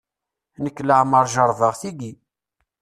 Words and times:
Nekk 0.63 0.77
leɛmer 0.87 1.25
jerbeɣ 1.33 1.73
tigi. 1.81 2.11